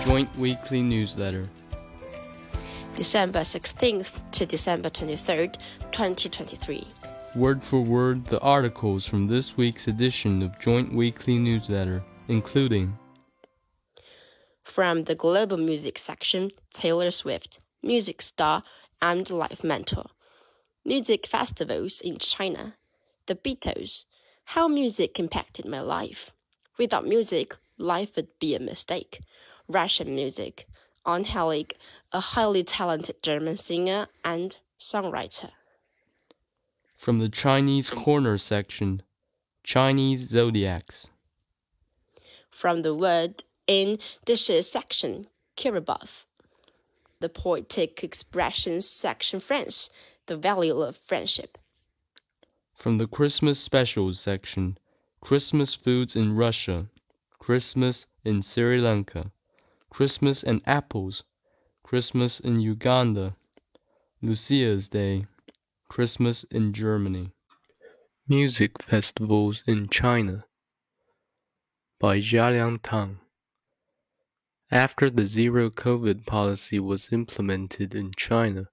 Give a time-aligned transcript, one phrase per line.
[0.00, 1.46] Joint Weekly Newsletter.
[2.96, 5.58] December 16th to December 23rd,
[5.92, 6.88] 2023.
[7.34, 12.96] Word for word, the articles from this week's edition of Joint Weekly Newsletter, including
[14.62, 18.62] From the Global Music section, Taylor Swift, music star
[19.02, 20.06] and life mentor.
[20.82, 22.74] Music festivals in China.
[23.26, 24.06] The Beatles.
[24.46, 26.30] How music impacted my life.
[26.78, 29.20] Without music, life would be a mistake.
[29.70, 30.66] Russian music.
[31.06, 31.72] Unheilig,
[32.12, 35.50] a highly talented German singer and songwriter.
[36.98, 39.00] from the Chinese Corner section,
[39.64, 41.08] Chinese Zodiacs.
[42.50, 43.96] From the word in
[44.26, 46.26] dishes section, Kiribath.
[47.20, 49.88] The poetic expressions section French,
[50.26, 51.56] the value of friendship.
[52.74, 54.76] From the Christmas Specials section,
[55.22, 56.86] Christmas Foods in Russia,
[57.38, 59.32] Christmas in Sri Lanka,
[59.90, 61.24] Christmas and Apples,
[61.82, 63.36] Christmas in Uganda,
[64.22, 65.26] Lucia's Day,
[65.88, 67.32] Christmas in Germany.
[68.28, 70.44] Music Festivals in China
[71.98, 73.18] by Jialiang Tang.
[74.70, 78.68] After the zero COVID policy was implemented in China,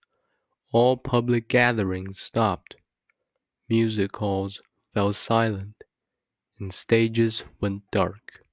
[0.71, 2.75] all public gatherings stopped.
[3.67, 4.61] Music halls
[4.93, 5.83] fell silent,
[6.59, 8.46] and stages went dark.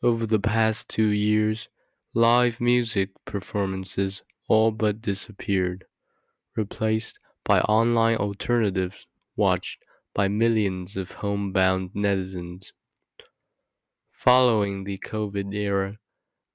[0.00, 1.68] Over the past two years,
[2.14, 5.86] live music performances all but disappeared,
[6.54, 9.82] replaced by online alternatives watched
[10.14, 12.72] by millions of homebound netizens.
[14.12, 15.98] Following the COVID era,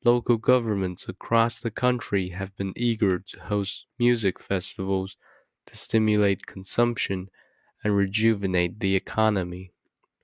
[0.06, 5.18] local governments across the country have been eager to host music festivals
[5.66, 7.30] to stimulate consumption
[7.84, 9.74] and rejuvenate the economy,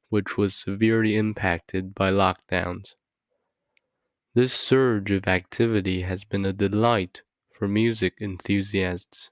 [0.07, 2.95] which was severely impacted by lockdowns.
[4.35, 9.31] This surge of activity has been a delight for music enthusiasts.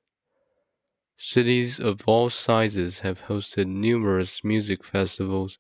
[1.15, 5.59] Cities of all sizes have hosted numerous music festivals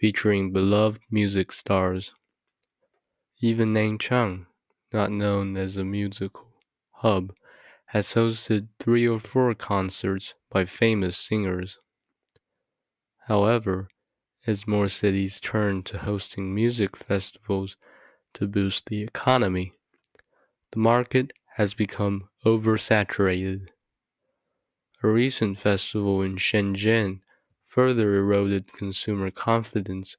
[0.00, 2.12] featuring beloved music stars.
[3.40, 4.46] Even Nanchang,
[4.92, 6.48] not known as a musical
[6.94, 7.32] hub,
[7.86, 11.78] has hosted three or four concerts by famous singers.
[13.28, 13.88] However,
[14.48, 17.76] as more cities turn to hosting music festivals
[18.34, 19.72] to boost the economy,
[20.72, 23.68] the market has become oversaturated.
[25.02, 27.20] A recent festival in Shenzhen
[27.66, 30.16] further eroded consumer confidence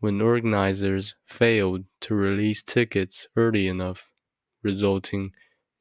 [0.00, 4.12] when organizers failed to release tickets early enough,
[4.62, 5.32] resulting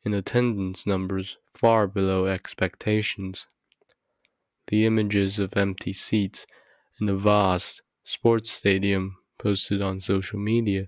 [0.04, 3.46] in attendance numbers far below expectations.
[4.68, 6.46] The images of empty seats
[7.00, 10.88] in a vast sports stadium posted on social media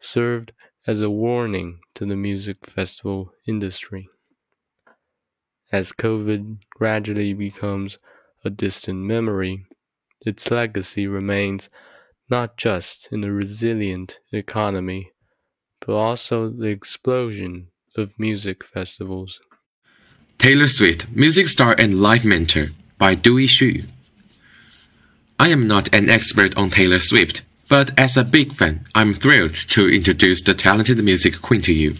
[0.00, 0.52] served
[0.86, 4.08] as a warning to the music festival industry.
[5.70, 7.98] As COVID gradually becomes
[8.44, 9.66] a distant memory,
[10.24, 11.68] its legacy remains
[12.30, 15.12] not just in a resilient economy,
[15.80, 19.40] but also the explosion of music festivals.
[20.38, 23.86] Taylor Swift, music star and life mentor by Duyi Xu.
[25.38, 29.54] I am not an expert on Taylor Swift, but as a big fan, I'm thrilled
[29.54, 31.96] to introduce the talented music queen to you.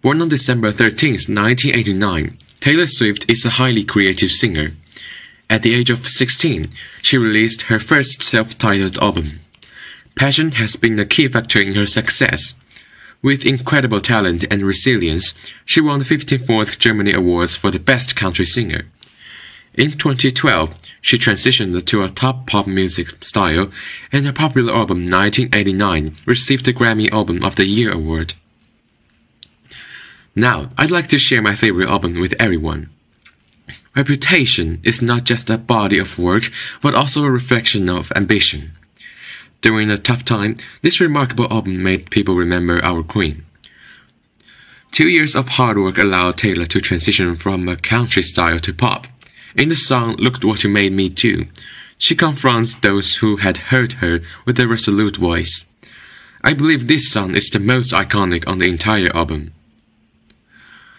[0.00, 4.72] Born on December 13, 1989, Taylor Swift is a highly creative singer.
[5.50, 6.68] At the age of 16,
[7.02, 9.40] she released her first self-titled album.
[10.16, 12.54] Passion has been a key factor in her success.
[13.22, 15.34] With incredible talent and resilience,
[15.64, 18.86] she won the 54th Grammy Awards for the Best Country Singer.
[19.74, 23.70] In 2012, she transitioned to a top pop music style,
[24.12, 28.34] and her popular album 1989 received the Grammy Album of the Year award.
[30.36, 32.90] Now, I'd like to share my favorite album with everyone.
[33.96, 36.50] Reputation is not just a body of work,
[36.82, 38.72] but also a reflection of ambition.
[39.62, 43.44] During a tough time, this remarkable album made people remember our queen.
[44.90, 49.06] Two years of hard work allowed Taylor to transition from a country style to pop.
[49.54, 51.46] In the song Look What You Made Me Do,
[51.98, 55.70] she confronts those who had hurt her with a resolute voice.
[56.42, 59.52] I believe this song is the most iconic on the entire album.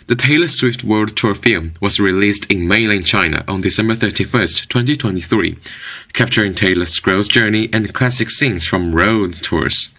[0.06, 5.58] The Taylor Swift World Tour film was released in mainland China on December 31, 2023,
[6.14, 9.96] capturing Taylor's growth journey and classic scenes from road tours.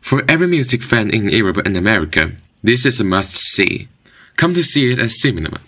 [0.00, 2.32] For every music fan in Europe and America,
[2.62, 3.88] this is a must-see.
[4.36, 5.60] Come to see it at cinema.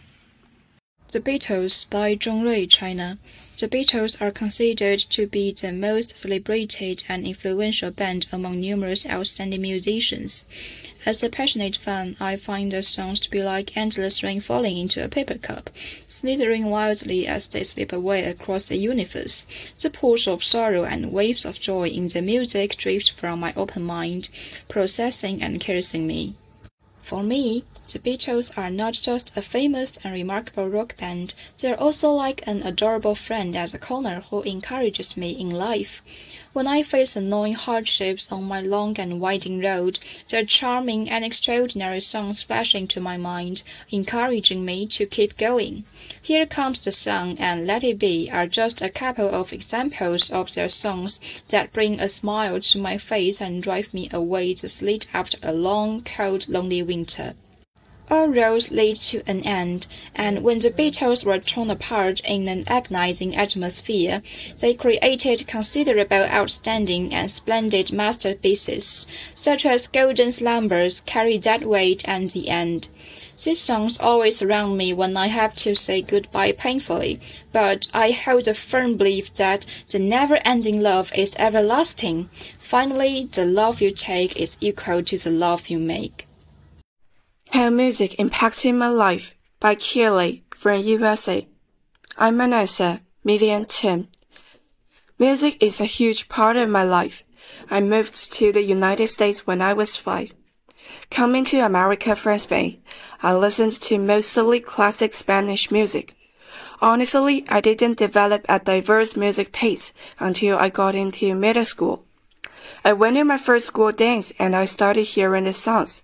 [1.16, 3.16] The Beatles by Zhongrui, China.
[3.56, 9.62] The Beatles are considered to be the most celebrated and influential band among numerous outstanding
[9.62, 10.46] musicians.
[11.06, 15.02] As a passionate fan, I find their songs to be like endless rain falling into
[15.02, 15.70] a paper cup,
[16.06, 19.46] slithering wildly as they slip away across the universe.
[19.80, 23.84] The pools of sorrow and waves of joy in the music drift from my open
[23.84, 24.28] mind,
[24.68, 26.34] processing and caressing me.
[27.02, 32.10] For me, the Beatles are not just a famous and remarkable rock band, they're also
[32.10, 36.02] like an adorable friend at the corner who encourages me in life.
[36.52, 40.00] When I face annoying hardships on my long and winding road,
[40.30, 45.84] their charming and extraordinary songs flash into my mind, encouraging me to keep going.
[46.20, 50.52] Here Comes the Sun and Let It Be are just a couple of examples of
[50.54, 55.08] their songs that bring a smile to my face and drive me away the sleet
[55.14, 57.34] after a long, cold, lonely winter.
[58.08, 62.62] All roads lead to an end, and when the Beatles were torn apart in an
[62.68, 64.22] agonizing atmosphere,
[64.60, 72.30] they created considerable outstanding and splendid masterpieces, such as Golden Slumbers, Carry That Weight, and
[72.30, 72.90] The End.
[73.42, 77.20] These songs always surround me when I have to say goodbye painfully,
[77.52, 82.30] but I hold a firm belief that the never-ending love is everlasting.
[82.56, 86.25] Finally, the love you take is equal to the love you make.
[87.50, 91.46] How Music Impacted My Life by Keely from USA.
[92.19, 94.08] I'm Manessa, medium 10.
[95.19, 97.22] Music is a huge part of my life.
[97.70, 100.34] I moved to the United States when I was five.
[101.10, 102.82] Coming to America from Spain,
[103.22, 106.14] I listened to mostly classic Spanish music.
[106.82, 112.04] Honestly, I didn't develop a diverse music taste until I got into middle school.
[112.84, 116.02] I went to my first school dance and I started hearing the songs.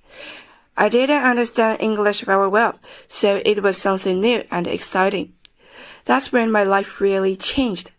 [0.77, 2.79] I didn't understand English very well,
[3.09, 5.35] so it was something new and exciting.
[6.05, 7.91] That's when my life really changed.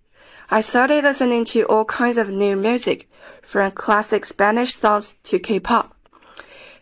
[0.49, 3.09] I started listening to all kinds of new music,
[3.41, 5.95] from classic Spanish songs to K-pop.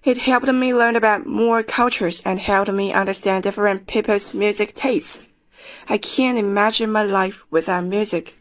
[0.04, 5.20] It helped me learn about more cultures and helped me understand different people's music tastes.
[5.88, 8.34] I can't imagine my life without music.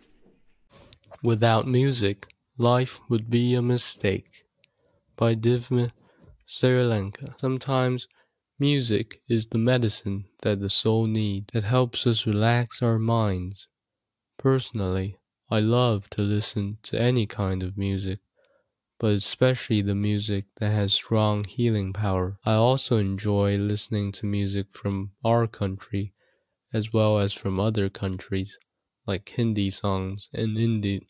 [1.23, 4.45] Without music, life would be a mistake.
[5.17, 5.91] By Divya
[6.53, 7.37] Sri Lanka.
[7.39, 8.09] Sometimes
[8.59, 13.69] music is the medicine that the soul needs that helps us relax our minds.
[14.37, 18.19] Personally, I love to listen to any kind of music,
[18.99, 22.37] but especially the music that has strong healing power.
[22.45, 26.15] I also enjoy listening to music from our country
[26.73, 28.59] as well as from other countries,
[29.07, 31.07] like Hindi songs and Indian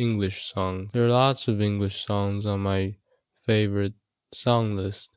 [0.00, 0.90] English songs.
[0.90, 2.96] There are lots of English songs on my
[3.46, 3.94] favorite
[4.34, 5.10] Song list.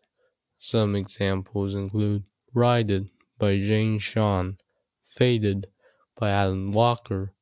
[0.60, 4.58] Some examples include Ride It by Jay Sean,
[5.04, 5.68] Faded
[6.16, 7.34] by Alan Walker,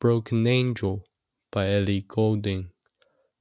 [0.00, 1.04] Broken Angel
[1.50, 2.70] by Ellie Goulding,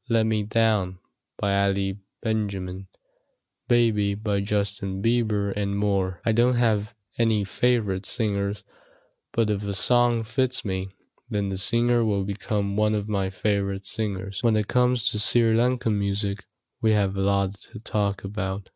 [0.09, 0.99] Let Me Down
[1.37, 2.87] by Alec Benjamin,
[3.67, 6.21] Baby by Justin Bieber, and more.
[6.25, 8.63] I don't have any favorite singers,
[9.31, 10.89] but if a song fits me,
[11.29, 14.39] then the singer will become one of my favorite singers.
[14.41, 16.45] When it comes to Sri Lankan music,
[16.83, 18.69] we have a lot to talk about.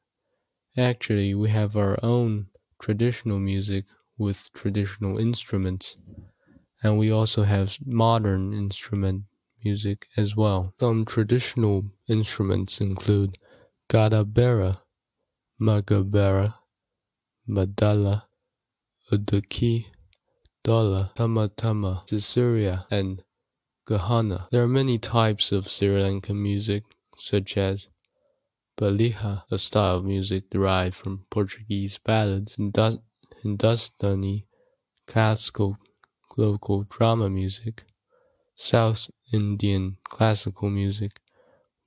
[0.77, 2.48] Actually, we have our own
[2.81, 3.83] traditional music
[4.18, 5.98] with traditional instruments,
[6.81, 9.24] and we also have modern instrument
[9.65, 10.74] music as well.
[10.80, 13.36] Some traditional instruments include
[13.89, 14.80] gadabera,
[15.59, 16.56] magabera,
[17.49, 18.23] madala,
[19.11, 19.87] udaki,
[20.64, 23.21] dola, tamatama, Sisiria, and
[23.85, 24.47] gahana.
[24.49, 26.83] There are many types of Sri Lankan music,
[27.18, 27.90] such as
[28.79, 32.77] Baila, a style of music derived from Portuguese ballads, and
[33.41, 34.45] Hindustani
[35.07, 35.79] classical
[36.37, 37.85] local drama music,
[38.55, 41.19] South Indian classical music,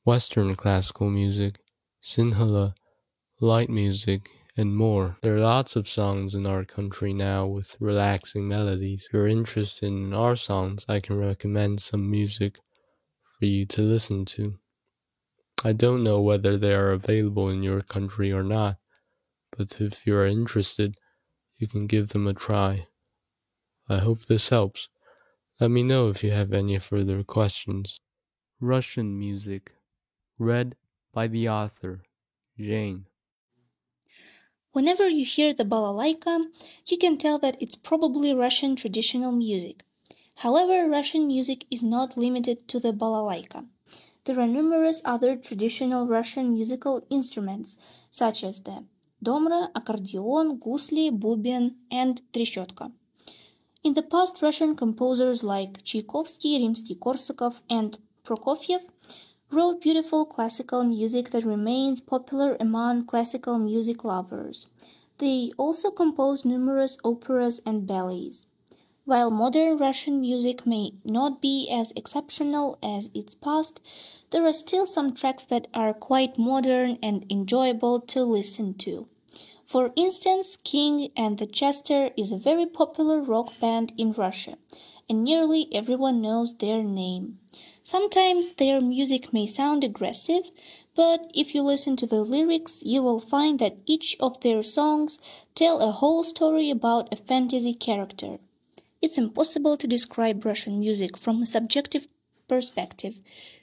[0.05, 1.61] Western classical music,
[2.03, 2.75] Sinhala,
[3.41, 5.17] light music, and more.
[5.23, 9.07] There are lots of songs in our country now with relaxing melodies.
[9.07, 12.59] If you're interested in our songs, I can recommend some music
[13.39, 14.59] for you to listen to.
[15.63, 18.79] I don't know whether they are available in your country or not,
[19.57, 20.97] but if you are interested,
[21.59, 22.87] you can give them a try.
[23.87, 24.89] I hope this helps.
[25.61, 28.01] Let me know if you have any further questions.
[28.59, 29.75] Russian music,
[30.39, 30.77] read
[31.13, 32.05] by the author,
[32.59, 33.05] Jane.
[34.73, 36.47] Whenever you hear the balalaika,
[36.89, 39.83] you can tell that it's probably Russian traditional music.
[40.37, 43.67] However, Russian music is not limited to the balalaika.
[44.31, 47.77] There are numerous other traditional Russian musical instruments,
[48.13, 48.85] such as the
[49.21, 52.93] domra, accordion, gusli, buben, and treshotka.
[53.83, 58.83] In the past, Russian composers like Tchaikovsky, Rimsky-Korsakov, and Prokofiev
[59.51, 64.69] wrote beautiful classical music that remains popular among classical music lovers.
[65.19, 68.47] They also composed numerous operas and ballets.
[69.07, 73.81] While modern Russian music may not be as exceptional as its past,
[74.31, 79.07] there are still some tracks that are quite modern and enjoyable to listen to.
[79.65, 84.59] For instance, King and the Jester is a very popular rock band in Russia,
[85.09, 87.39] and nearly everyone knows their name.
[87.83, 90.51] Sometimes their music may sound aggressive,
[90.95, 95.19] but if you listen to the lyrics, you will find that each of their songs
[95.55, 98.39] tell a whole story about a fantasy character.
[99.01, 102.07] It's impossible to describe Russian music from a subjective
[102.51, 103.15] perspective,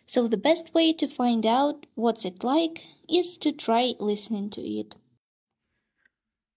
[0.05, 2.77] so the best way to find out what's it like
[3.19, 4.95] is to try listening to it.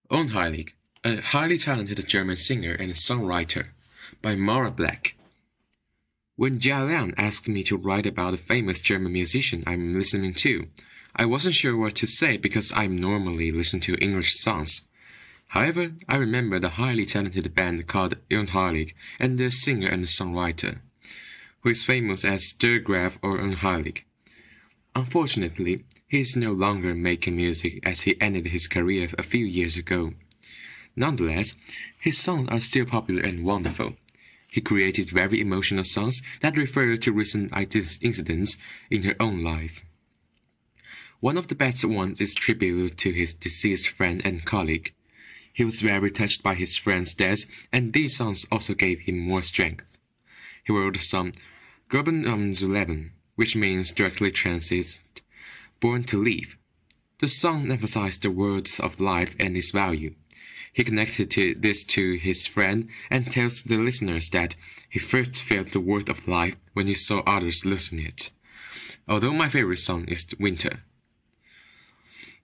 [0.09, 0.69] Unheilig,
[1.03, 3.65] a highly talented German singer and songwriter,
[4.21, 5.13] by Maura Blacke.
[6.37, 10.67] When Jia Liang asked me to write about a famous German musician I'm listening to,
[11.15, 14.87] I wasn't sure what to say because I normally listen to English songs.
[15.47, 20.79] However, I remember the highly talented band called Unheilig and their singer and songwriter,
[21.61, 24.01] who is famous as Der Graf or Unheilig.
[24.95, 29.77] Unfortunately, he is no longer making music as he ended his career a few years
[29.77, 30.13] ago.
[30.95, 31.55] Nonetheless,
[31.99, 33.95] his songs are still popular and wonderful.
[34.47, 37.53] He created very emotional songs that refer to recent
[38.01, 38.57] incidents
[38.89, 39.85] in her own life.
[41.21, 44.93] One of the best ones is tribute to his deceased friend and colleague.
[45.53, 49.43] He was very touched by his friend's death, and these songs also gave him more
[49.43, 49.85] strength.
[50.65, 51.33] He wrote song
[51.91, 55.01] Geboren um zu leben, which means directly translated,
[55.81, 56.57] born to live.
[57.19, 60.15] The song emphasized the words of life and its value.
[60.71, 64.55] He connected to this to his friend and tells the listeners that
[64.89, 68.31] he first felt the worth of life when he saw others losing it.
[69.05, 70.83] Although my favorite song is Winter.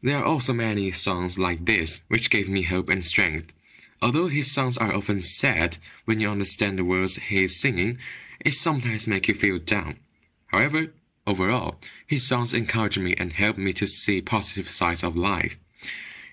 [0.04, 3.54] There are also many songs like this which gave me hope and strength.
[4.02, 7.98] Although his songs are often sad, when you understand the words he is singing,
[8.40, 10.00] it sometimes makes you feel down.
[10.48, 10.94] However,
[11.26, 11.76] overall,
[12.06, 15.58] his songs encourage me and help me to see positive sides of life.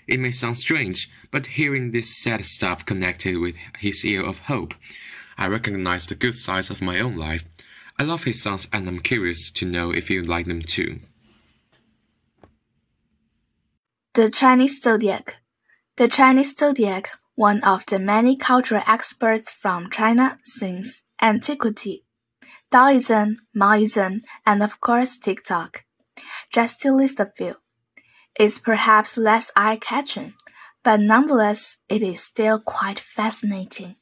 [0.06, 4.74] It may sound strange, but hearing this sad stuff connected with his year of hope,
[5.38, 7.44] I recognize the good sides of my own life.
[7.98, 11.00] I love his songs and I'm curious to know if you like them too.
[14.14, 15.36] The Chinese Zodiac
[15.96, 22.04] The Chinese Zodiac, one of the many cultural experts from China since antiquity.
[22.70, 25.84] Taoism, Maoism, and of course TikTok.
[26.52, 27.56] Just to list a few
[28.38, 30.34] is perhaps less eye-catching,
[30.82, 33.96] but nonetheless it is still quite fascinating.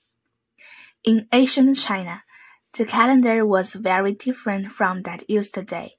[1.04, 2.22] In ancient China,
[2.74, 5.96] the calendar was very different from that used today.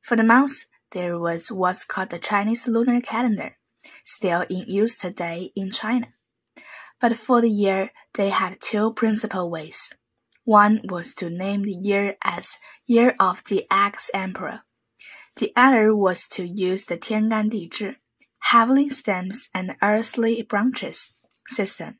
[0.00, 3.58] For the months, there was what's called the Chinese lunar calendar,
[4.04, 6.08] still in use today in China.
[7.00, 9.92] But for the year, they had two principal ways.
[10.46, 14.62] One was to name the year as Year of the Ex-Emperor,
[15.36, 17.96] the other was to use the Tiangan Dizhi,
[18.38, 21.12] heavenly stems and earthly branches
[21.48, 21.98] system.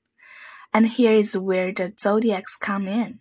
[0.72, 3.18] And here is where the zodiacs come in.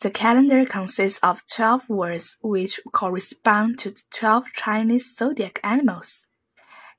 [0.00, 6.26] The calendar consists of 12 words which correspond to the 12 Chinese zodiac animals.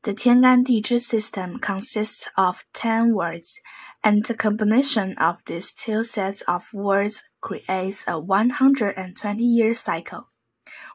[0.04, 3.60] The Tiangan Dizhi system consists of 10 words,
[4.02, 10.30] and the combination of these two sets of words creates a 120 year cycle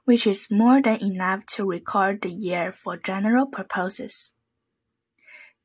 [0.04, 4.32] which is more than enough to record the year for general purposes.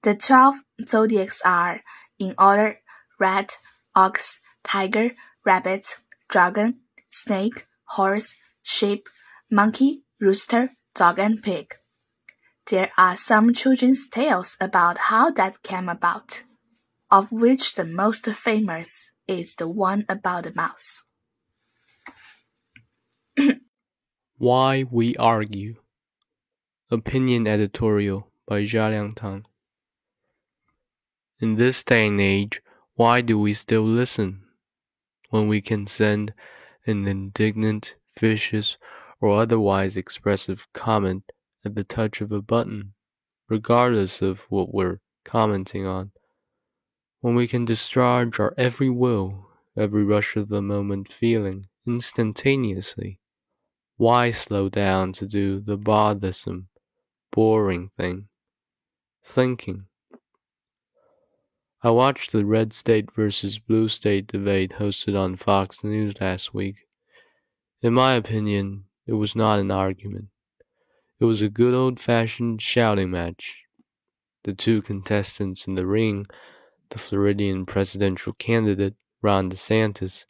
[0.04, 0.56] The twelve
[0.88, 1.82] zodiacs are,
[2.18, 2.80] in order,
[3.20, 3.58] rat,
[3.96, 5.12] ox, tiger,
[5.46, 5.98] rabbit,
[6.30, 9.10] dragon, snake, horse, sheep,
[9.52, 11.76] monkey, rooster, dog, and pig.
[12.68, 16.44] There are some children's tales about how that came about,
[17.10, 21.04] of which the most famous is the one about the mouse.
[24.38, 25.76] Why We Argue
[26.90, 29.44] Opinion Editorial by Zha Tang.
[31.40, 32.62] In this day and age,
[32.96, 34.42] why do we still listen?
[35.30, 36.34] When we can send
[36.88, 38.78] an indignant, vicious,
[39.22, 41.32] or otherwise expressive comment
[41.64, 42.94] at the touch of a button,
[43.48, 46.12] regardless of what we're commenting on.
[47.22, 53.20] When we can discharge our every will, every rush of the moment feeling instantaneously
[54.00, 56.70] why slow down to do the bothersome,
[57.34, 58.30] boring thing?
[59.22, 59.88] Thinking.
[61.84, 66.88] I watched the red state versus blue state debate hosted on Fox News last week.
[67.82, 70.30] In my opinion, it was not an argument.
[71.20, 73.64] It was a good old fashioned shouting match.
[74.46, 76.26] The two contestants in the ring,
[76.90, 80.26] the Floridian presidential candidate, Ron DeSantis,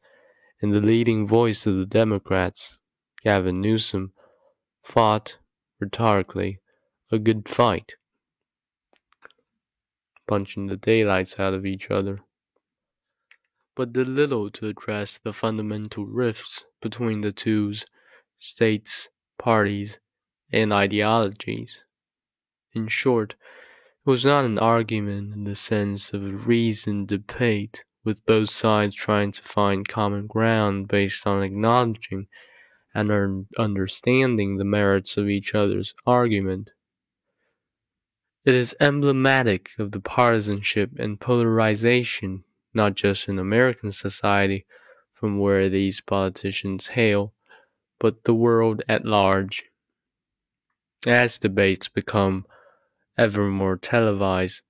[0.62, 2.80] and the leading voice of the Democrats,
[3.24, 4.14] Gavin Newsom,
[4.84, 5.38] fought,
[5.80, 6.60] rhetorically,
[7.12, 7.96] a good fight
[10.30, 12.20] punching the daylights out of each other,
[13.76, 17.74] but did little to address the fundamental rifts between the two
[18.38, 19.98] states, parties,
[20.54, 21.84] and ideologies.
[22.74, 23.34] In short,
[24.06, 28.96] it was not an argument in the sense of a reasoned debate, with both sides
[28.96, 32.28] trying to find common ground based on acknowledging
[32.96, 36.72] and understanding the merits of each other's argument.
[38.46, 44.66] It is emblematic of the partisanship and polarization, not just in American society,
[45.14, 47.34] from where these politicians hail,
[48.00, 49.66] but the world at large.
[51.06, 52.46] As debates become
[53.20, 54.62] ever more televised,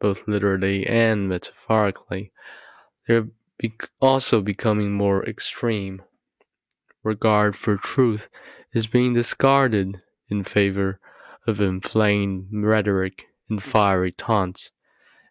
[0.00, 2.32] both literally and metaphorically,
[3.06, 3.28] they're
[4.00, 6.02] also becoming more extreme.
[7.04, 8.28] Regard for truth
[8.72, 10.98] is being discarded in favor
[11.46, 14.72] of inflamed rhetoric and fiery taunts,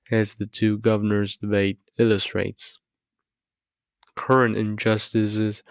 [0.09, 2.79] as the two governors' debate illustrates.
[4.15, 5.63] Current injustices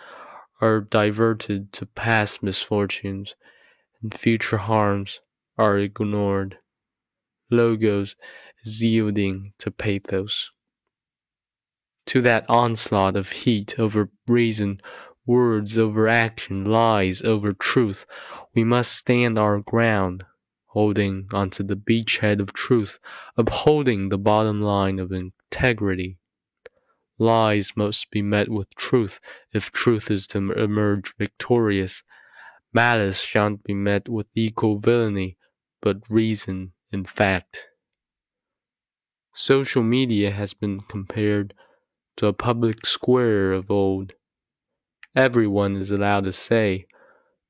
[0.60, 3.34] are diverted to past misfortunes,
[4.02, 5.20] and future harms
[5.56, 6.58] are ignored.
[7.52, 8.16] Logos
[8.64, 10.50] is yielding to pathos.
[12.06, 14.80] To that onslaught of heat over reason,
[15.26, 18.06] words over action, lies over truth,
[18.54, 20.24] we must stand our ground
[20.72, 22.98] holding onto the beachhead of truth,
[23.36, 26.16] upholding the bottom line of integrity.
[27.18, 29.20] Lies must be met with truth
[29.52, 32.02] if truth is to emerge victorious.
[32.72, 35.36] Malice shan't be met with equal villainy,
[35.82, 37.68] but reason and fact.
[39.34, 41.54] Social media has been compared
[42.16, 44.12] to a public square of old.
[45.16, 46.86] Everyone is allowed to say,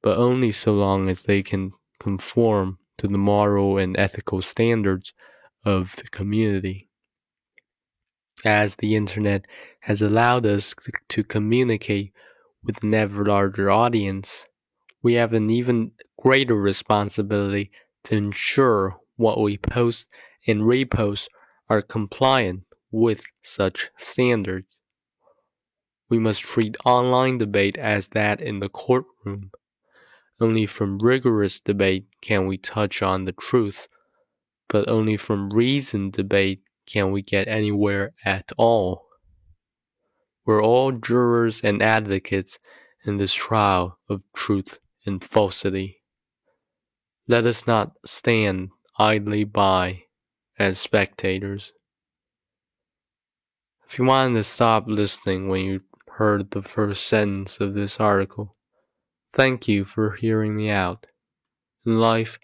[0.02, 5.12] but only so long as they can conform to the moral and ethical standards
[5.64, 6.88] of the community.
[8.44, 9.46] As the internet
[9.82, 10.74] has allowed us
[11.08, 12.12] to communicate
[12.62, 14.46] with an ever larger audience,
[15.02, 17.70] we have an even greater responsibility
[18.04, 20.10] to ensure what we post
[20.46, 21.28] and repost
[21.68, 24.76] are compliant with such standards.
[26.10, 29.50] We must treat online debate as that in the courtroom
[30.42, 33.86] only from rigorous debate can we touch on the truth,
[34.68, 39.06] but only from reasoned debate can we get anywhere at all.
[40.44, 42.58] We're all jurors and advocates
[43.04, 46.02] in this trial of truth and falsity.
[47.28, 50.04] Let us not stand idly by
[50.58, 51.72] as spectators.
[53.86, 58.54] If you wanted to stop listening when you heard the first sentence of this article,
[59.34, 61.06] Thank you for hearing me out.
[61.86, 62.38] In life,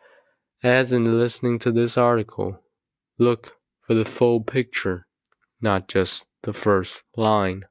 [0.63, 2.61] as in listening to this article,
[3.19, 5.07] look for the full picture,
[5.61, 7.67] not just the first line.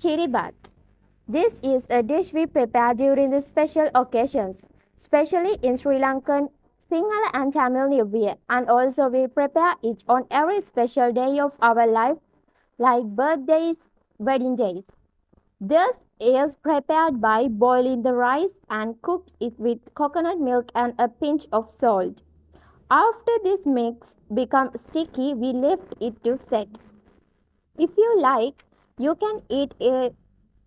[0.00, 0.54] Kiribath.
[1.26, 4.62] This is a dish we prepare during the special occasions,
[4.96, 6.48] especially in Sri Lankan,
[6.90, 11.52] Sinhala and Tamil New Year, and also we prepare it on every special day of
[11.60, 12.18] our life,
[12.78, 13.76] like birthdays,
[14.18, 14.82] wedding days.
[15.60, 21.06] This is prepared by boiling the rice and cooked it with coconut milk and a
[21.06, 22.22] pinch of salt.
[22.90, 26.66] After this mix becomes sticky, we lift it to set.
[27.78, 28.64] If you like,
[28.98, 30.16] you can eat it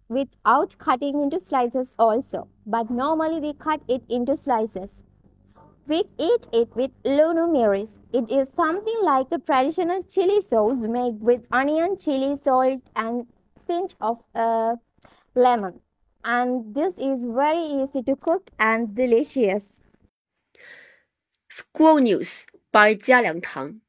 [0.08, 5.04] without cutting into slices also, but normally we cut it into slices.
[5.88, 7.92] We eat it with lunu miris.
[8.14, 13.28] It is something like a traditional chili sauce made with onion, chili, salt, and
[13.68, 14.76] pinch of uh,
[15.36, 15.80] lemon
[16.24, 19.80] and this is very easy to cook and delicious.
[21.50, 23.82] School news by Jia Liang Tang.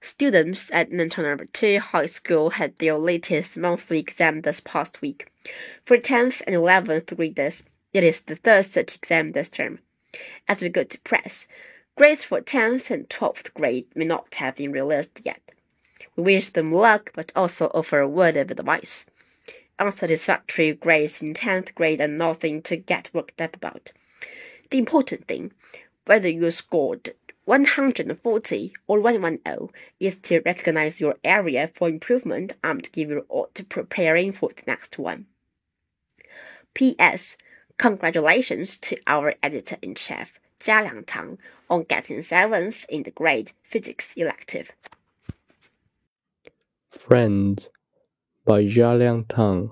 [0.00, 5.30] Students at Nanchang Number 2 High School had their latest monthly exam this past week.
[5.84, 9.80] For 10th and 11th graders, it is the third such exam this term.
[10.46, 11.46] As we go to press,
[11.96, 15.52] grades for 10th and 12th grade may not have been released yet.
[16.16, 19.06] We wish them luck but also offer a word of advice
[19.78, 23.92] unsatisfactory grades in 10th grade are nothing to get worked up about.
[24.70, 25.52] The important thing,
[26.06, 27.10] whether you scored
[27.44, 29.68] 140 or 110
[30.00, 34.62] is to recognize your area for improvement and give you all to preparing for the
[34.66, 35.26] next one.
[36.74, 37.36] P.S.
[37.78, 41.38] Congratulations to our editor in chief, Jia Liangtang,
[41.70, 44.72] on getting seventh in the grade physics elective.
[46.88, 47.70] Friends
[48.44, 49.70] by Jia Liangtang.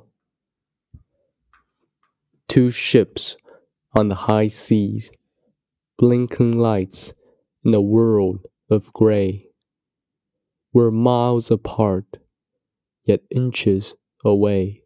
[2.47, 3.37] Two ships
[3.92, 5.11] on the high seas,
[5.99, 7.12] blinking lights
[7.64, 9.49] in a world of gray.
[10.73, 12.19] We're miles apart,
[13.03, 14.86] yet inches away.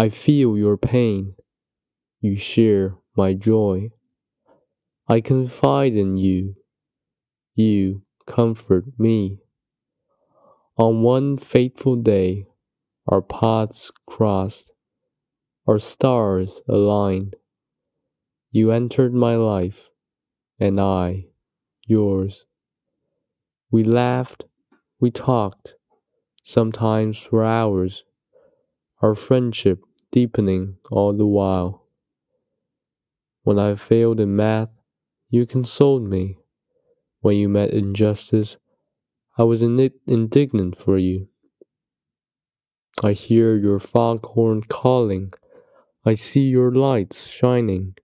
[0.00, 1.34] I feel your pain,
[2.22, 3.90] you share my joy.
[5.06, 6.56] I confide in you,
[7.54, 9.40] you comfort me.
[10.78, 12.46] On one fateful day,
[13.08, 14.72] our paths crossed,
[15.66, 17.36] our stars aligned.
[18.50, 19.90] You entered my life
[20.58, 21.26] and I,
[21.84, 22.46] yours.
[23.70, 24.46] We laughed,
[24.98, 25.74] we talked,
[26.42, 28.02] sometimes for hours,
[29.02, 31.86] our friendship deepening all the while.
[33.42, 34.70] When I failed in math,
[35.28, 36.38] you consoled me.
[37.20, 38.56] When you met injustice,
[39.38, 41.28] I was indignant for you.
[43.02, 45.32] I hear your foghorn calling.
[46.04, 47.94] I see your lights shining.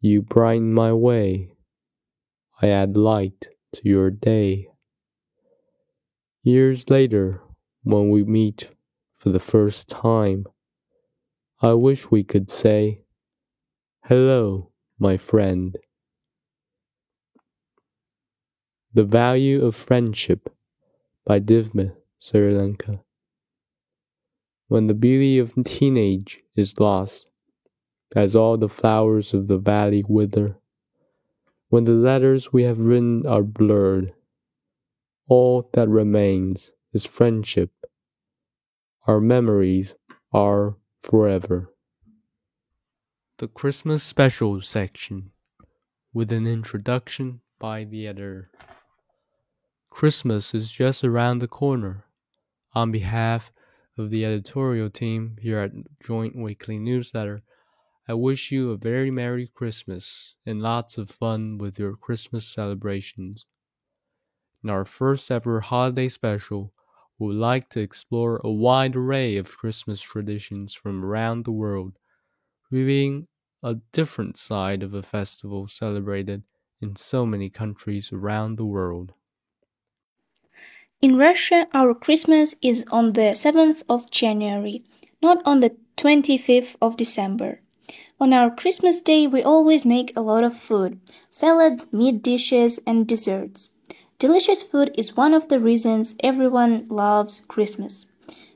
[0.00, 1.52] You brighten my way.
[2.62, 4.68] I add light to your day.
[6.42, 7.42] Years later,
[7.82, 8.70] when we meet
[9.12, 10.46] for the first time,
[11.62, 13.02] I wish we could say,
[14.04, 15.76] Hello, my friend.
[18.94, 20.48] The Value of Friendship
[21.26, 23.04] by Diwme, Sri Lanka.
[24.68, 27.30] When the beauty of teenage is lost,
[28.16, 30.56] as all the flowers of the valley wither,
[31.68, 34.14] when the letters we have written are blurred,
[35.28, 37.70] all that remains is friendship.
[39.06, 39.94] Our memories
[40.32, 41.72] are forever.
[43.38, 45.32] The Christmas Special section
[46.12, 48.50] with an introduction by the editor.
[49.88, 52.04] Christmas is just around the corner.
[52.74, 53.50] On behalf
[53.98, 55.72] of the editorial team here at
[56.04, 57.42] Joint Weekly Newsletter,
[58.06, 63.46] I wish you a very Merry Christmas and lots of fun with your Christmas celebrations.
[64.62, 66.72] In our first ever holiday special,
[67.20, 71.98] would like to explore a wide array of Christmas traditions from around the world,
[72.70, 73.28] revealing
[73.62, 76.44] a different side of a festival celebrated
[76.80, 79.14] in so many countries around the world.
[81.02, 84.82] In Russia, our Christmas is on the 7th of January,
[85.22, 87.60] not on the 25th of December.
[88.20, 93.06] On our Christmas day, we always make a lot of food salads, meat dishes, and
[93.08, 93.70] desserts.
[94.20, 98.04] Delicious food is one of the reasons everyone loves Christmas.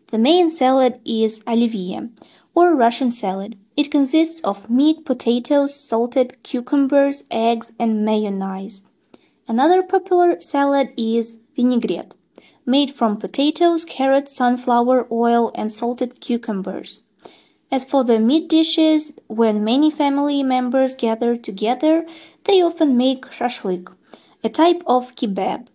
[0.09, 2.11] The main salad is olivier,
[2.55, 3.59] or Russian salad.
[3.75, 8.83] It consists of meat, potatoes, salted cucumbers, eggs, and mayonnaise.
[9.49, 12.15] Another popular salad is vinaigrette,
[12.67, 17.01] made from potatoes, carrots, sunflower oil, and salted cucumbers.
[17.73, 22.05] As for the meat dishes, when many family members gather together,
[22.45, 23.89] they often make shashlik,
[24.45, 25.69] a type of kebab.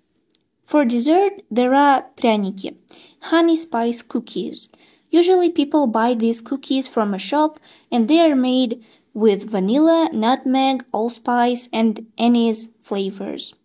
[0.64, 2.78] For dessert, there are pryaniki,
[3.24, 4.70] honey spice cookies.
[5.10, 7.58] Usually people buy these cookies from a shop
[7.92, 13.56] and they are made with vanilla, nutmeg, allspice and anise flavors.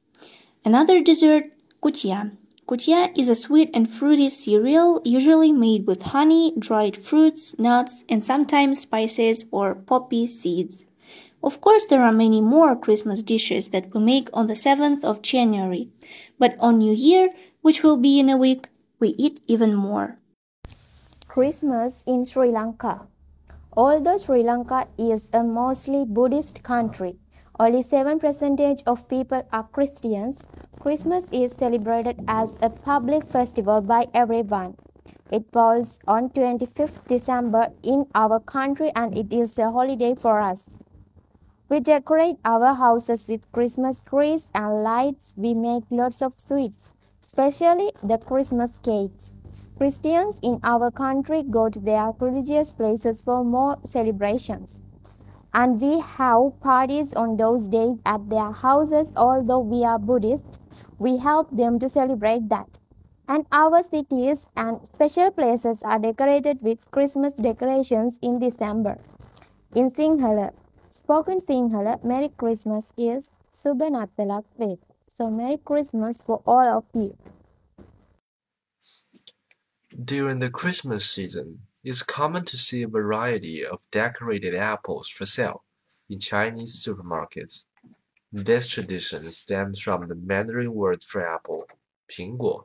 [0.64, 2.32] Another dessert, kutia,
[2.66, 8.24] Kutia is a sweet and fruity cereal usually made with honey, dried fruits, nuts, and
[8.24, 10.86] sometimes spices or poppy seeds.
[11.44, 15.20] Of course, there are many more Christmas dishes that we make on the 7th of
[15.20, 15.90] January,
[16.38, 17.28] but on New Year,
[17.60, 20.16] which will be in a week, we eat even more.
[21.28, 23.02] Christmas in Sri Lanka.
[23.76, 27.18] Although Sri Lanka is a mostly Buddhist country,
[27.60, 30.42] only 7% of people are Christians.
[30.80, 34.78] Christmas is celebrated as a public festival by everyone.
[35.30, 40.78] It falls on 25th December in our country and it is a holiday for us.
[41.74, 45.34] We decorate our houses with Christmas trees and lights.
[45.36, 49.32] We make lots of sweets, especially the Christmas cakes.
[49.76, 54.78] Christians in our country go to their religious places for more celebrations
[55.52, 59.08] and we have parties on those days at their houses.
[59.16, 60.60] Although we are Buddhist,
[61.00, 62.78] we help them to celebrate that.
[63.26, 69.00] And our cities and special places are decorated with Christmas decorations in December.
[69.74, 70.52] In Sinhala,
[71.04, 74.78] spoken Sinhala, Merry Christmas is Subhanatalak with.
[75.06, 77.14] So Merry Christmas for all of you.
[80.02, 85.62] During the Christmas season, it's common to see a variety of decorated apples for sale
[86.08, 87.66] in Chinese supermarkets.
[88.32, 91.66] This tradition stems from the Mandarin word for apple,
[92.08, 92.64] 苹果,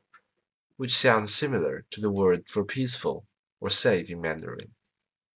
[0.78, 3.26] which sounds similar to the word for peaceful
[3.60, 4.72] or safe in Mandarin.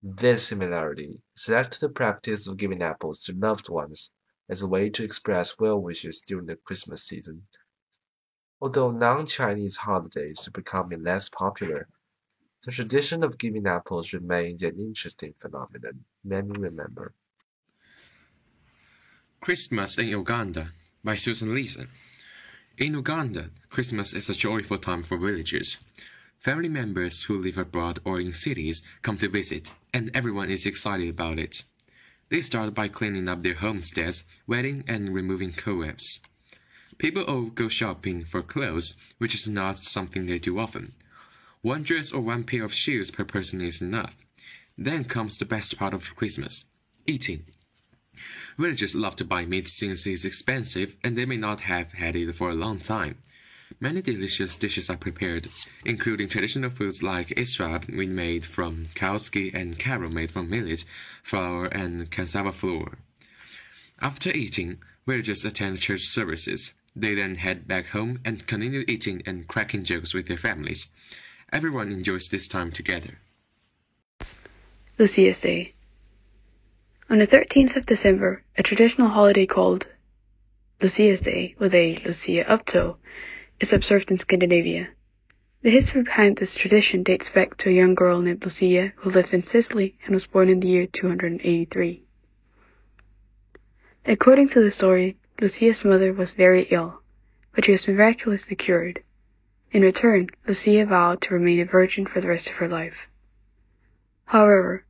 [0.05, 4.11] This similarity is led to the practice of giving apples to loved ones
[4.49, 7.43] as a way to express well wishes during the Christmas season.
[8.59, 11.87] Although non Chinese holidays are becoming less popular,
[12.65, 17.13] the tradition of giving apples remains an interesting phenomenon many remember.
[19.39, 21.87] Christmas in Uganda by Susan Leeson.
[22.77, 25.77] In Uganda, Christmas is a joyful time for villagers.
[26.39, 31.09] Family members who live abroad or in cities come to visit, and everyone is excited
[31.09, 31.63] about it.
[32.29, 36.19] They start by cleaning up their homesteads, wetting and removing cobwebs.
[36.97, 40.93] People all go shopping for clothes, which is not something they do often.
[41.61, 44.17] One dress or one pair of shoes per person is enough.
[44.77, 46.65] Then comes the best part of Christmas
[47.05, 47.45] eating.
[48.57, 52.15] Villagers love to buy meat since it is expensive and they may not have had
[52.15, 53.17] it for a long time.
[53.83, 55.49] Many delicious dishes are prepared,
[55.83, 60.85] including traditional foods like isra made from kawski and karo made from millet,
[61.21, 62.97] flour, and cassava flour.
[63.99, 66.73] After eating, villagers attend church services.
[66.95, 70.87] They then head back home and continue eating and cracking jokes with their families.
[71.51, 73.19] Everyone enjoys this time together.
[74.97, 75.73] Lucia's Day
[77.09, 79.87] On the 13th of December, a traditional holiday called
[80.79, 82.95] Lucia's Day, with a Lucia Upto,
[83.63, 84.89] is observed in Scandinavia.
[85.61, 89.33] The history behind this tradition dates back to a young girl named Lucia who lived
[89.33, 92.03] in Sicily and was born in the year 283.
[94.05, 97.01] According to the story, Lucia's mother was very ill,
[97.55, 99.01] but she was miraculously cured.
[99.71, 103.09] In return, Lucia vowed to remain a virgin for the rest of her life.
[104.25, 104.83] However,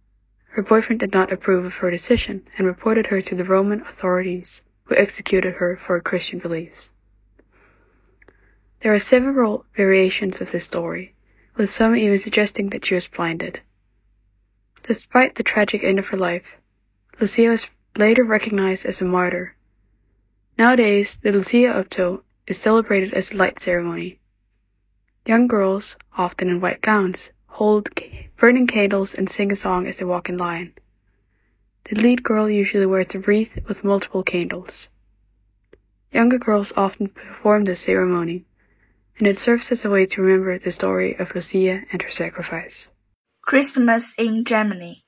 [0.48, 4.64] her boyfriend did not approve of her decision and reported her to the Roman authorities,
[4.86, 6.90] who executed her for her Christian beliefs.
[8.84, 11.16] There are several variations of this story,
[11.56, 13.62] with some even suggesting that she was blinded.
[14.82, 16.58] Despite the tragic end of her life,
[17.18, 19.56] Lucia was later recognized as a martyr.
[20.58, 24.20] Nowadays, the Lucia Upto is celebrated as a light ceremony.
[25.26, 27.90] Young girls, often in white gowns, hold
[28.36, 30.74] burning candles and sing a song as they walk in line.
[31.86, 34.90] The lead girl usually wears a wreath with multiple candles.
[36.12, 38.46] Younger girls often perform this ceremony,
[39.18, 42.90] and it serves as a way to remember the story of Lucia and her sacrifice.
[43.42, 45.04] Christmas in Germany.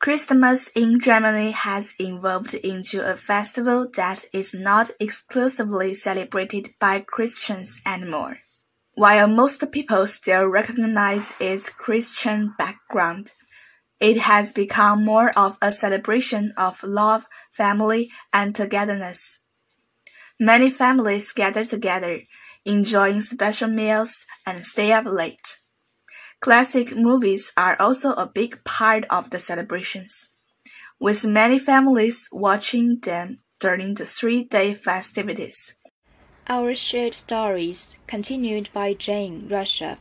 [0.00, 7.80] Christmas in Germany has evolved into a festival that is not exclusively celebrated by Christians
[7.84, 8.38] anymore.
[8.94, 13.32] While most people still recognize its Christian background,
[14.00, 19.38] it has become more of a celebration of love, family, and togetherness.
[20.38, 22.22] Many families gather together,
[22.64, 25.56] enjoying special meals and stay up late.
[26.40, 30.30] Classic movies are also a big part of the celebrations,
[30.98, 35.74] with many families watching them during the three-day festivities.
[36.48, 39.98] Our shared stories continued by Jane, Russia.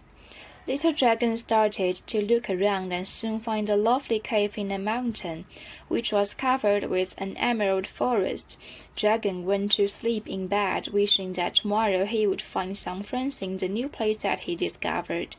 [0.70, 5.46] Little Dragon started to look around and soon found a lovely cave in a mountain,
[5.88, 8.56] which was covered with an emerald forest.
[8.96, 13.58] Dragon went to sleep in bed, wishing that tomorrow he would find some friends in
[13.58, 15.38] the new place that he discovered.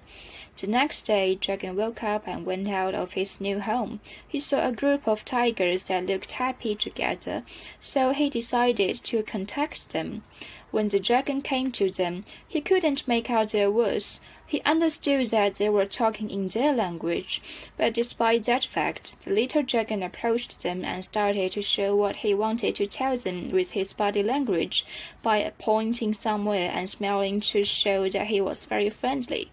[0.56, 4.00] The next day, Dragon woke up and went out of his new home.
[4.26, 7.44] He saw a group of tigers that looked happy together,
[7.78, 10.24] so he decided to contact them.
[10.70, 14.20] When the dragon came to them, he couldn't make out their words.
[14.46, 17.40] He understood that they were talking in their language,
[17.76, 22.35] but despite that fact, the little dragon approached them and started to show what he
[22.35, 24.85] wanted to tell them with his body language
[25.22, 29.50] by pointing somewhere and smiling to show that he was very friendly.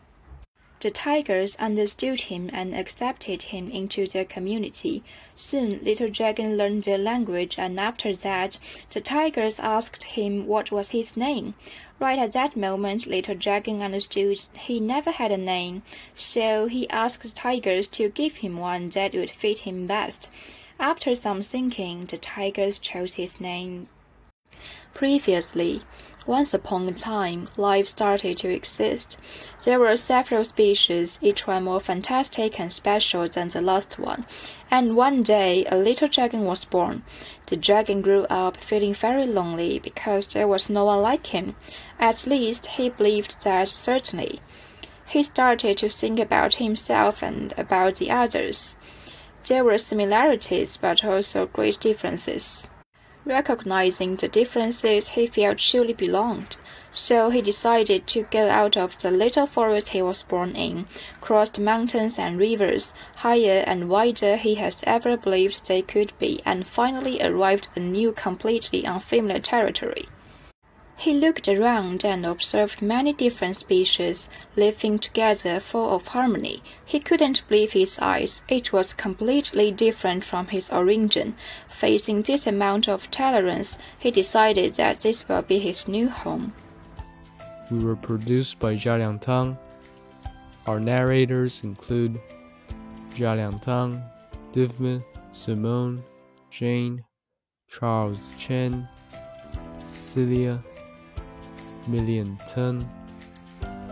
[0.80, 5.04] The tigers understood him and accepted him into their community.
[5.36, 8.60] Soon Little Dragon learned their language, and after that,
[8.92, 11.56] the tigers asked him what was his name.
[12.00, 15.82] Right at that moment, Little Dragon understood he never had a name,
[16.14, 20.30] so he asked the tigers to give him one that would fit him best.
[20.80, 23.88] After some thinking, the tigers chose his name.
[24.94, 25.82] Previously,
[26.28, 29.18] Once upon a time, life started to exist.
[29.64, 34.26] There were several species, each one more fantastic and special than the last one.
[34.70, 37.04] And one day, a little dragon was born.
[37.46, 41.56] The dragon grew up feeling very lonely because there was no one like him.
[41.98, 44.42] At least, he believed that certainly.
[45.08, 48.76] He started to think about himself and about the others.
[49.46, 52.68] There were similarities, but also great differences.
[53.28, 56.56] Recognizing the differences, he felt surely belonged.
[56.94, 60.88] So he decided to go out of the little forest he was born in,
[61.20, 66.42] cross the mountains and rivers, higher and wider he has ever believed they could be,
[66.46, 70.08] and finally arrived a new completely unfamiliar territory.
[71.00, 76.64] He looked around and observed many different species living together full of harmony.
[76.84, 78.42] He couldn't believe his eyes.
[78.50, 81.36] It was completely different from his origin.
[81.70, 86.52] Facing this amount of tolerance, he decided that this will be his new home.
[87.70, 89.56] We were produced by Jialiang Tang.
[90.66, 92.20] Our narrators include
[93.14, 94.02] Jialiang Tang,
[94.52, 96.04] Diwme, Simone,
[96.50, 97.04] Jane,
[97.70, 98.90] Charles Chen,
[99.86, 100.60] Celia,
[101.88, 102.88] Million Teng,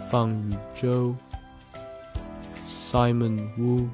[0.09, 1.17] Fangyu Zhou,
[2.65, 3.89] Simon Wu,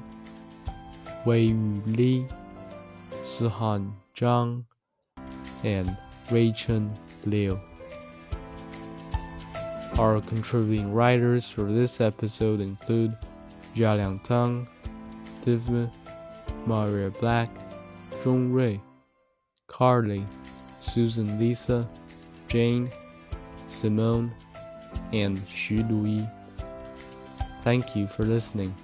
[1.24, 2.26] Wei Yu Li,
[3.22, 4.64] Sihan Zhang,
[5.64, 5.96] and
[6.28, 6.90] Ruichen
[7.24, 7.60] Liu.
[9.98, 13.16] Our contributing writers for this episode include
[13.76, 14.66] Jialiang Tang,
[15.44, 15.90] Diwme,
[16.66, 17.50] Maura Blacke,
[18.22, 18.78] Zhong Rui,
[19.66, 20.26] Carley,
[20.80, 21.88] Susan Lisa,
[22.48, 22.90] Jane,
[23.72, 24.32] Simone,
[25.12, 26.30] and Xu Duyi.
[27.62, 28.74] Thank you for listening.